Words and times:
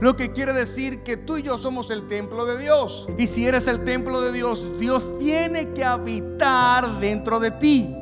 Lo 0.00 0.16
que 0.16 0.32
quiere 0.32 0.52
decir 0.52 1.02
que 1.02 1.16
tú 1.16 1.36
y 1.36 1.42
yo 1.42 1.58
somos 1.58 1.90
el 1.90 2.06
templo 2.08 2.46
de 2.46 2.58
Dios. 2.58 3.08
Y 3.18 3.26
si 3.26 3.46
eres 3.46 3.66
el 3.66 3.84
templo 3.84 4.20
de 4.20 4.32
Dios, 4.32 4.78
Dios 4.78 5.18
tiene 5.18 5.72
que 5.74 5.84
habitar 5.84 7.00
dentro 7.00 7.38
de 7.38 7.50
ti. 7.50 7.94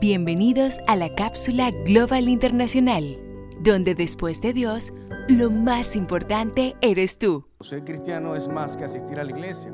Bienvenidos 0.00 0.78
a 0.86 0.96
la 0.96 1.14
cápsula 1.14 1.70
Global 1.84 2.28
Internacional, 2.28 3.18
donde 3.60 3.94
después 3.94 4.40
de 4.40 4.52
Dios, 4.52 4.92
lo 5.28 5.50
más 5.50 5.96
importante 5.96 6.76
eres 6.80 7.18
tú. 7.18 7.44
Ser 7.60 7.84
cristiano 7.84 8.34
es 8.34 8.48
más 8.48 8.76
que 8.76 8.84
asistir 8.84 9.20
a 9.20 9.24
la 9.24 9.30
iglesia. 9.30 9.70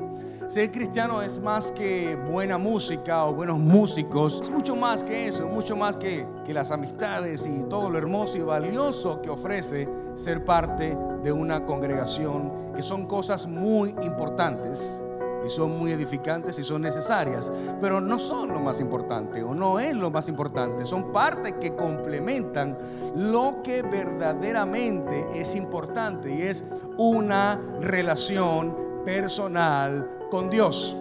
Ser 0.47 0.69
cristiano 0.71 1.21
es 1.21 1.39
más 1.39 1.71
que 1.71 2.17
buena 2.29 2.57
música 2.57 3.25
o 3.25 3.33
buenos 3.33 3.57
músicos. 3.57 4.41
Es 4.41 4.49
mucho 4.49 4.75
más 4.75 5.01
que 5.01 5.27
eso, 5.27 5.47
mucho 5.47 5.77
más 5.77 5.95
que, 5.95 6.27
que 6.45 6.53
las 6.53 6.71
amistades 6.71 7.47
y 7.47 7.63
todo 7.69 7.89
lo 7.89 7.97
hermoso 7.97 8.37
y 8.37 8.41
valioso 8.41 9.21
que 9.21 9.29
ofrece 9.29 9.87
ser 10.15 10.43
parte 10.43 10.97
de 11.23 11.31
una 11.31 11.65
congregación, 11.65 12.73
que 12.75 12.83
son 12.83 13.05
cosas 13.05 13.47
muy 13.47 13.95
importantes 14.01 15.01
y 15.45 15.49
son 15.49 15.77
muy 15.77 15.91
edificantes 15.91 16.59
y 16.59 16.63
son 16.63 16.81
necesarias, 16.81 17.51
pero 17.79 17.99
no 17.99 18.19
son 18.19 18.49
lo 18.49 18.59
más 18.59 18.79
importante 18.79 19.43
o 19.43 19.53
no 19.55 19.79
es 19.79 19.95
lo 19.95 20.09
más 20.11 20.29
importante, 20.29 20.85
son 20.85 21.11
partes 21.11 21.53
que 21.59 21.75
complementan 21.75 22.77
lo 23.15 23.61
que 23.63 23.81
verdaderamente 23.81 25.27
es 25.33 25.55
importante 25.55 26.33
y 26.33 26.41
es 26.43 26.63
una 26.97 27.59
relación 27.81 28.75
personal 29.05 30.09
con 30.29 30.49
Dios. 30.49 30.95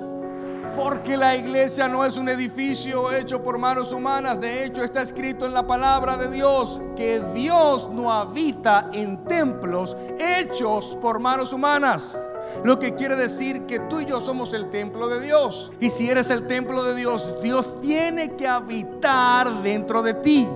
Porque 0.77 1.17
la 1.17 1.37
iglesia 1.37 1.89
no 1.89 2.05
es 2.05 2.17
un 2.17 2.29
edificio 2.29 3.13
hecho 3.13 3.43
por 3.43 3.59
manos 3.59 3.93
humanas. 3.93 4.41
De 4.41 4.65
hecho, 4.65 4.83
está 4.83 5.03
escrito 5.03 5.45
en 5.47 5.53
la 5.53 5.67
palabra 5.67 6.17
de 6.17 6.31
Dios 6.31 6.81
que 6.97 7.21
Dios 7.35 7.91
no 7.91 8.13
habita 8.13 8.89
en 8.93 9.25
templos 9.25 9.97
hechos 10.19 10.97
por 11.01 11.19
manos 11.19 11.53
humanas. 11.53 12.17
Lo 12.65 12.79
que 12.79 12.95
quiere 12.95 13.17
decir 13.17 13.67
que 13.67 13.79
tú 13.81 14.01
y 14.01 14.07
yo 14.07 14.21
somos 14.21 14.55
el 14.55 14.71
templo 14.71 15.09
de 15.09 15.21
Dios. 15.21 15.73
Y 15.81 15.91
si 15.91 16.09
eres 16.09 16.31
el 16.31 16.47
templo 16.47 16.85
de 16.85 16.95
Dios, 16.95 17.35
Dios 17.43 17.81
tiene 17.81 18.37
que 18.37 18.47
habitar 18.47 19.63
dentro 19.63 20.03
de 20.03 20.15
ti. 20.15 20.49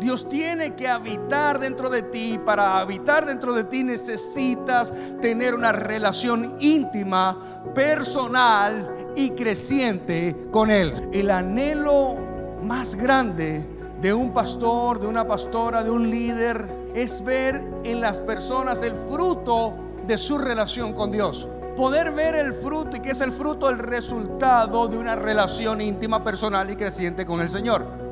Dios 0.00 0.28
tiene 0.28 0.74
que 0.74 0.88
habitar 0.88 1.58
dentro 1.58 1.88
de 1.88 2.02
ti. 2.02 2.38
Para 2.44 2.80
habitar 2.80 3.24
dentro 3.24 3.52
de 3.52 3.64
ti 3.64 3.82
necesitas 3.82 4.92
tener 5.20 5.54
una 5.54 5.72
relación 5.72 6.56
íntima, 6.60 7.62
personal 7.74 9.12
y 9.14 9.30
creciente 9.30 10.48
con 10.50 10.70
Él. 10.70 11.08
El 11.12 11.30
anhelo 11.30 12.16
más 12.62 12.94
grande 12.94 13.64
de 14.00 14.12
un 14.12 14.32
pastor, 14.32 15.00
de 15.00 15.06
una 15.06 15.26
pastora, 15.26 15.82
de 15.82 15.90
un 15.90 16.10
líder, 16.10 16.68
es 16.94 17.24
ver 17.24 17.62
en 17.84 18.00
las 18.00 18.20
personas 18.20 18.82
el 18.82 18.94
fruto 18.94 19.74
de 20.06 20.18
su 20.18 20.38
relación 20.38 20.92
con 20.92 21.10
Dios. 21.10 21.48
Poder 21.76 22.12
ver 22.12 22.34
el 22.34 22.54
fruto 22.54 22.96
y 22.96 23.00
que 23.00 23.10
es 23.10 23.20
el 23.20 23.32
fruto, 23.32 23.68
el 23.68 23.78
resultado 23.78 24.88
de 24.88 24.96
una 24.96 25.16
relación 25.16 25.80
íntima, 25.80 26.24
personal 26.24 26.70
y 26.70 26.76
creciente 26.76 27.26
con 27.26 27.40
el 27.40 27.50
Señor. 27.50 28.05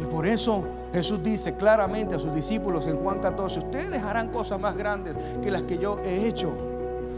Y 0.00 0.04
por 0.04 0.26
eso 0.26 0.64
Jesús 0.92 1.22
dice 1.22 1.54
claramente 1.54 2.14
a 2.14 2.18
sus 2.18 2.34
discípulos 2.34 2.86
en 2.86 2.96
Juan 2.96 3.20
14, 3.20 3.60
ustedes 3.60 4.02
harán 4.02 4.28
cosas 4.28 4.60
más 4.60 4.76
grandes 4.76 5.16
que 5.42 5.50
las 5.50 5.62
que 5.62 5.78
yo 5.78 6.00
he 6.04 6.26
hecho. 6.26 6.52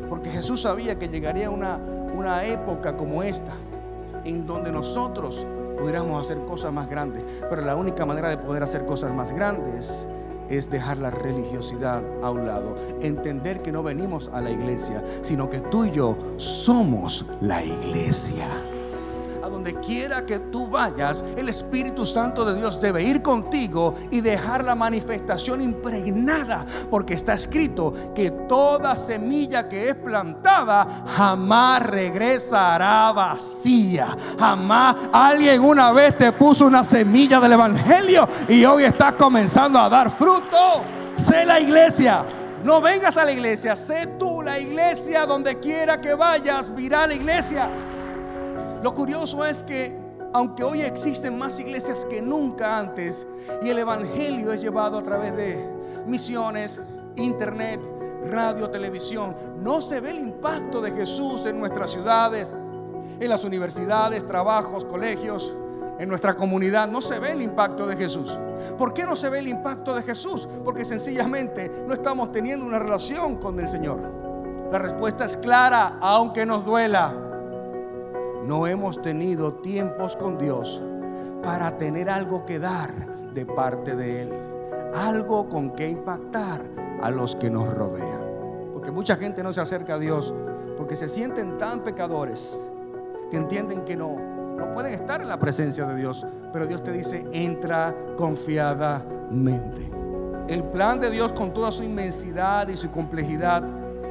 Porque 0.08 0.30
Jesús 0.30 0.62
sabía 0.62 0.98
que 0.98 1.08
llegaría 1.08 1.50
una, 1.50 1.76
una 1.76 2.44
época 2.44 2.96
como 2.96 3.22
esta, 3.22 3.52
en 4.24 4.46
donde 4.46 4.72
nosotros 4.72 5.46
pudiéramos 5.78 6.24
hacer 6.24 6.44
cosas 6.44 6.72
más 6.72 6.88
grandes. 6.88 7.24
Pero 7.48 7.62
la 7.62 7.76
única 7.76 8.06
manera 8.06 8.28
de 8.28 8.38
poder 8.38 8.62
hacer 8.62 8.84
cosas 8.84 9.12
más 9.12 9.32
grandes 9.32 10.06
es 10.48 10.70
dejar 10.70 10.98
la 10.98 11.10
religiosidad 11.10 12.02
a 12.22 12.30
un 12.30 12.46
lado. 12.46 12.76
Entender 13.00 13.60
que 13.60 13.70
no 13.70 13.82
venimos 13.82 14.30
a 14.32 14.40
la 14.40 14.50
iglesia, 14.50 15.04
sino 15.20 15.50
que 15.50 15.60
tú 15.60 15.84
y 15.84 15.90
yo 15.90 16.16
somos 16.36 17.26
la 17.40 17.62
iglesia 17.62 18.46
donde 19.48 19.74
quiera 19.74 20.24
que 20.24 20.38
tú 20.38 20.68
vayas, 20.68 21.24
el 21.36 21.48
Espíritu 21.48 22.06
Santo 22.06 22.44
de 22.44 22.54
Dios 22.54 22.80
debe 22.80 23.02
ir 23.02 23.22
contigo 23.22 23.94
y 24.10 24.20
dejar 24.20 24.64
la 24.64 24.74
manifestación 24.74 25.60
impregnada, 25.60 26.64
porque 26.90 27.14
está 27.14 27.34
escrito 27.34 27.92
que 28.14 28.30
toda 28.30 28.96
semilla 28.96 29.68
que 29.68 29.90
es 29.90 29.94
plantada 29.94 31.04
jamás 31.16 31.82
regresará 31.84 33.12
vacía. 33.12 34.16
Jamás 34.38 34.96
alguien 35.12 35.62
una 35.62 35.92
vez 35.92 36.16
te 36.16 36.32
puso 36.32 36.66
una 36.66 36.84
semilla 36.84 37.40
del 37.40 37.52
Evangelio 37.52 38.28
y 38.48 38.64
hoy 38.64 38.84
estás 38.84 39.14
comenzando 39.14 39.78
a 39.78 39.88
dar 39.88 40.10
fruto. 40.10 40.82
Sé 41.16 41.44
la 41.44 41.60
iglesia. 41.60 42.24
No 42.64 42.80
vengas 42.80 43.16
a 43.16 43.24
la 43.24 43.30
iglesia, 43.30 43.76
sé 43.76 44.06
tú 44.18 44.42
la 44.42 44.58
iglesia 44.58 45.26
donde 45.26 45.60
quiera 45.60 46.00
que 46.00 46.14
vayas, 46.14 46.70
mira 46.70 47.06
la 47.06 47.14
iglesia. 47.14 47.68
Lo 48.82 48.94
curioso 48.94 49.44
es 49.44 49.62
que 49.62 50.08
aunque 50.32 50.62
hoy 50.62 50.82
existen 50.82 51.38
más 51.38 51.58
iglesias 51.58 52.06
que 52.08 52.20
nunca 52.20 52.78
antes 52.78 53.26
y 53.62 53.70
el 53.70 53.78
Evangelio 53.78 54.52
es 54.52 54.60
llevado 54.60 54.98
a 54.98 55.02
través 55.02 55.34
de 55.36 55.68
misiones, 56.06 56.80
internet, 57.16 57.80
radio, 58.30 58.68
televisión, 58.70 59.34
no 59.62 59.80
se 59.80 60.00
ve 60.00 60.10
el 60.10 60.18
impacto 60.18 60.80
de 60.80 60.92
Jesús 60.92 61.46
en 61.46 61.58
nuestras 61.58 61.90
ciudades, 61.92 62.54
en 63.18 63.28
las 63.28 63.44
universidades, 63.44 64.26
trabajos, 64.26 64.84
colegios, 64.84 65.54
en 65.98 66.08
nuestra 66.08 66.34
comunidad. 66.34 66.88
No 66.88 67.00
se 67.00 67.18
ve 67.18 67.32
el 67.32 67.42
impacto 67.42 67.86
de 67.86 67.96
Jesús. 67.96 68.38
¿Por 68.76 68.92
qué 68.92 69.04
no 69.04 69.16
se 69.16 69.30
ve 69.30 69.38
el 69.38 69.48
impacto 69.48 69.94
de 69.94 70.02
Jesús? 70.02 70.48
Porque 70.64 70.84
sencillamente 70.84 71.84
no 71.86 71.94
estamos 71.94 72.30
teniendo 72.30 72.66
una 72.66 72.78
relación 72.78 73.36
con 73.36 73.58
el 73.58 73.68
Señor. 73.68 73.98
La 74.70 74.78
respuesta 74.78 75.24
es 75.24 75.36
clara, 75.36 75.98
aunque 76.00 76.44
nos 76.44 76.64
duela 76.64 77.27
no 78.46 78.66
hemos 78.66 79.02
tenido 79.02 79.54
tiempos 79.54 80.16
con 80.16 80.38
Dios 80.38 80.82
para 81.42 81.76
tener 81.76 82.10
algo 82.10 82.44
que 82.44 82.58
dar 82.58 82.92
de 83.34 83.46
parte 83.46 83.94
de 83.96 84.22
Él. 84.22 84.32
Algo 84.94 85.48
con 85.48 85.70
que 85.70 85.88
impactar 85.88 86.62
a 87.02 87.10
los 87.10 87.36
que 87.36 87.50
nos 87.50 87.72
rodean. 87.72 88.26
Porque 88.72 88.90
mucha 88.90 89.16
gente 89.16 89.42
no 89.42 89.52
se 89.52 89.60
acerca 89.60 89.94
a 89.94 89.98
Dios 89.98 90.34
porque 90.76 90.96
se 90.96 91.08
sienten 91.08 91.58
tan 91.58 91.82
pecadores 91.82 92.58
que 93.30 93.36
entienden 93.36 93.84
que 93.84 93.96
no, 93.96 94.16
no 94.56 94.72
pueden 94.72 94.94
estar 94.94 95.20
en 95.20 95.28
la 95.28 95.38
presencia 95.38 95.84
de 95.86 95.96
Dios. 95.96 96.24
Pero 96.52 96.66
Dios 96.66 96.82
te 96.82 96.92
dice, 96.92 97.26
entra 97.32 97.94
confiadamente. 98.16 99.90
El 100.48 100.64
plan 100.64 101.00
de 101.00 101.10
Dios 101.10 101.32
con 101.32 101.52
toda 101.52 101.70
su 101.70 101.82
inmensidad 101.82 102.68
y 102.68 102.76
su 102.76 102.90
complejidad 102.90 103.62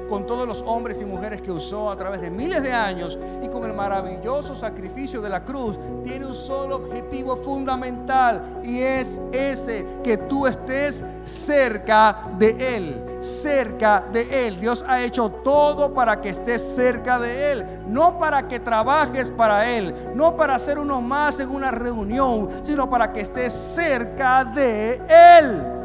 con 0.07 0.25
todos 0.25 0.47
los 0.47 0.61
hombres 0.61 1.01
y 1.01 1.05
mujeres 1.05 1.41
que 1.41 1.51
usó 1.51 1.91
a 1.91 1.97
través 1.97 2.21
de 2.21 2.29
miles 2.29 2.63
de 2.63 2.73
años 2.73 3.17
y 3.43 3.47
con 3.49 3.65
el 3.65 3.73
maravilloso 3.73 4.55
sacrificio 4.55 5.21
de 5.21 5.29
la 5.29 5.43
cruz, 5.43 5.77
tiene 6.03 6.25
un 6.25 6.35
solo 6.35 6.77
objetivo 6.77 7.35
fundamental 7.37 8.61
y 8.63 8.81
es 8.81 9.19
ese, 9.31 9.85
que 10.03 10.17
tú 10.17 10.47
estés 10.47 11.03
cerca 11.23 12.29
de 12.37 12.77
Él, 12.77 13.17
cerca 13.19 14.03
de 14.11 14.47
Él. 14.47 14.59
Dios 14.59 14.83
ha 14.87 15.01
hecho 15.01 15.29
todo 15.29 15.93
para 15.93 16.21
que 16.21 16.29
estés 16.29 16.61
cerca 16.61 17.19
de 17.19 17.51
Él, 17.51 17.65
no 17.87 18.17
para 18.17 18.47
que 18.47 18.59
trabajes 18.59 19.29
para 19.29 19.69
Él, 19.69 19.93
no 20.15 20.35
para 20.35 20.55
hacer 20.55 20.79
uno 20.79 21.01
más 21.01 21.39
en 21.39 21.49
una 21.49 21.71
reunión, 21.71 22.49
sino 22.63 22.89
para 22.89 23.11
que 23.11 23.21
estés 23.21 23.53
cerca 23.53 24.43
de 24.43 25.01
Él. 25.07 25.76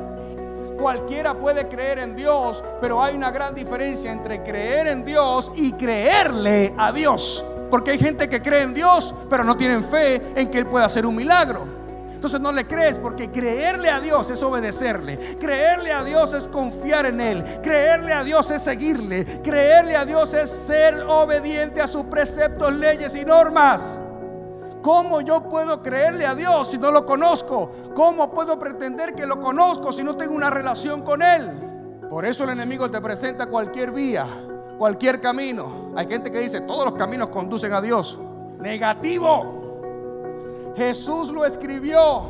Cualquiera 0.82 1.32
puede 1.34 1.68
creer 1.68 2.00
en 2.00 2.16
Dios, 2.16 2.64
pero 2.80 3.00
hay 3.00 3.14
una 3.14 3.30
gran 3.30 3.54
diferencia 3.54 4.10
entre 4.10 4.42
creer 4.42 4.88
en 4.88 5.04
Dios 5.04 5.52
y 5.54 5.74
creerle 5.74 6.74
a 6.76 6.90
Dios. 6.90 7.44
Porque 7.70 7.92
hay 7.92 8.00
gente 8.00 8.28
que 8.28 8.42
cree 8.42 8.62
en 8.62 8.74
Dios, 8.74 9.14
pero 9.30 9.44
no 9.44 9.56
tienen 9.56 9.84
fe 9.84 10.20
en 10.34 10.50
que 10.50 10.58
Él 10.58 10.66
pueda 10.66 10.86
hacer 10.86 11.06
un 11.06 11.14
milagro. 11.14 11.68
Entonces 12.12 12.40
no 12.40 12.50
le 12.50 12.66
crees 12.66 12.98
porque 12.98 13.30
creerle 13.30 13.90
a 13.90 14.00
Dios 14.00 14.28
es 14.28 14.42
obedecerle. 14.42 15.36
Creerle 15.38 15.92
a 15.92 16.02
Dios 16.02 16.34
es 16.34 16.48
confiar 16.48 17.06
en 17.06 17.20
Él. 17.20 17.44
Creerle 17.62 18.12
a 18.12 18.24
Dios 18.24 18.50
es 18.50 18.62
seguirle. 18.62 19.24
Creerle 19.40 19.94
a 19.94 20.04
Dios 20.04 20.34
es 20.34 20.50
ser 20.50 21.00
obediente 21.06 21.80
a 21.80 21.86
sus 21.86 22.06
preceptos, 22.06 22.72
leyes 22.72 23.14
y 23.14 23.24
normas. 23.24 24.00
¿Cómo 24.82 25.20
yo 25.20 25.48
puedo 25.48 25.80
creerle 25.80 26.26
a 26.26 26.34
Dios 26.34 26.68
si 26.68 26.78
no 26.78 26.90
lo 26.90 27.06
conozco? 27.06 27.70
¿Cómo 27.94 28.30
puedo 28.30 28.58
pretender 28.58 29.14
que 29.14 29.26
lo 29.26 29.40
conozco 29.40 29.92
si 29.92 30.02
no 30.02 30.16
tengo 30.16 30.34
una 30.34 30.50
relación 30.50 31.02
con 31.02 31.22
Él? 31.22 31.50
Por 32.10 32.26
eso 32.26 32.44
el 32.44 32.50
enemigo 32.50 32.90
te 32.90 33.00
presenta 33.00 33.46
cualquier 33.46 33.92
vía, 33.92 34.26
cualquier 34.76 35.20
camino. 35.20 35.92
Hay 35.96 36.08
gente 36.08 36.32
que 36.32 36.40
dice, 36.40 36.62
todos 36.62 36.84
los 36.84 36.94
caminos 36.94 37.28
conducen 37.28 37.72
a 37.72 37.80
Dios. 37.80 38.18
Negativo. 38.58 40.72
Jesús 40.76 41.30
lo 41.30 41.44
escribió 41.44 42.24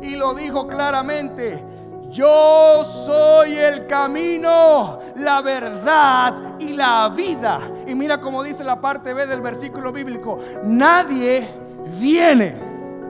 y 0.00 0.14
lo 0.14 0.34
dijo 0.34 0.68
claramente. 0.68 1.64
Yo 2.10 2.84
soy 2.84 3.52
el 3.52 3.86
camino, 3.86 4.98
la 5.16 5.42
verdad 5.42 6.54
y 6.58 6.74
la 6.74 7.12
vida. 7.14 7.58
Y 7.86 7.94
mira 7.94 8.20
cómo 8.20 8.42
dice 8.42 8.64
la 8.64 8.80
parte 8.80 9.12
B 9.12 9.26
del 9.26 9.40
versículo 9.40 9.92
bíblico. 9.92 10.38
Nadie 10.64 11.67
viene 11.98 12.54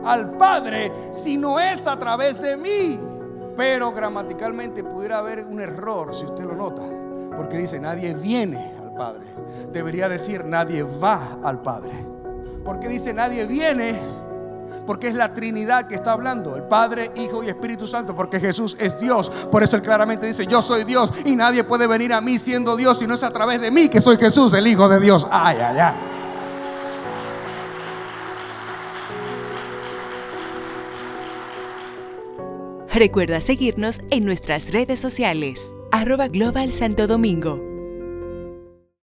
al 0.05 0.37
Padre 0.37 0.93
si 1.11 1.37
no 1.37 1.59
es 1.61 1.87
a 1.87 1.99
través 1.99 2.41
de 2.41 2.57
mí. 2.57 2.99
Pero 3.57 3.93
gramaticalmente 3.93 4.85
pudiera 4.85 5.19
haber 5.19 5.45
un 5.45 5.61
error 5.61 6.15
si 6.15 6.25
usted 6.25 6.45
lo 6.45 6.55
nota. 6.55 6.83
Porque 7.37 7.59
dice, 7.59 7.81
nadie 7.81 8.15
viene 8.15 8.73
al 8.81 8.95
Padre. 8.95 9.27
Debería 9.73 10.09
decir, 10.09 10.45
nadie 10.45 10.83
va 10.83 11.39
al 11.43 11.61
Padre. 11.61 11.93
Porque 12.65 12.89
dice, 12.89 13.13
nadie 13.13 13.47
viene 13.47 13.99
porque 14.89 15.09
es 15.09 15.15
la 15.15 15.35
Trinidad 15.35 15.87
que 15.87 15.95
está 15.95 16.13
hablando, 16.13 16.57
el 16.57 16.63
Padre, 16.63 17.13
Hijo 17.17 17.45
y 17.45 17.51
Espíritu 17.51 17.87
Santo, 17.87 18.15
porque 18.15 18.41
Jesús 18.41 18.75
es 18.81 18.99
Dios. 18.99 19.29
Por 19.51 19.63
eso 19.63 19.77
él 19.77 19.83
claramente 19.83 20.27
dice, 20.27 20.47
yo 20.47 20.63
soy 20.63 20.85
Dios 20.85 21.13
y 21.27 21.37
nadie 21.37 21.63
puede 21.63 21.87
venir 21.87 22.15
a 22.15 22.23
mí 22.23 22.39
siendo 22.39 22.75
Dios 22.75 22.99
si 22.99 23.07
no 23.07 23.13
es 23.13 23.23
a 23.23 23.31
través 23.31 23.61
de 23.61 23.71
mí 23.71 23.91
que 23.91 24.01
soy 24.01 24.17
Jesús, 24.17 24.55
el 24.55 24.67
Hijo 24.67 24.89
de 24.89 24.99
Dios. 24.99 25.29
Ay, 25.31 25.59
ay, 25.61 25.79
ay. 25.79 25.95
Recuerda 32.99 33.41
seguirnos 33.41 34.01
en 34.11 34.25
nuestras 34.25 34.73
redes 34.73 34.99
sociales, 34.99 35.73
arroba 35.93 36.27
Global 36.27 36.73
Santo 36.73 37.07
Domingo 37.07 37.68